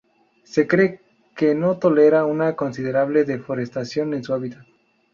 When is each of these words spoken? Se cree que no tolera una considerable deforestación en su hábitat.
Se 0.45 0.65
cree 0.67 0.99
que 1.35 1.53
no 1.53 1.77
tolera 1.77 2.25
una 2.25 2.55
considerable 2.55 3.23
deforestación 3.23 4.15
en 4.15 4.23
su 4.23 4.33
hábitat. 4.33 4.65